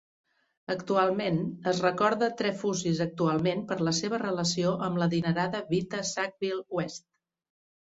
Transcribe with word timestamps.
Actualment, 0.73 1.35
es 1.71 1.81
recorda 1.85 2.29
Trefusis 2.39 3.03
actualment 3.07 3.63
per 3.73 3.79
la 3.89 3.95
seva 3.99 4.21
relació 4.25 4.75
amb 4.89 5.01
l'adinerada 5.05 5.65
Vita 5.71 6.03
Sackville-West. 6.17 7.09